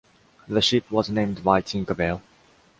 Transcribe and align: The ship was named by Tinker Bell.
The 0.47 0.63
ship 0.63 0.89
was 0.89 1.11
named 1.11 1.43
by 1.43 1.61
Tinker 1.61 1.93
Bell. 1.93 2.23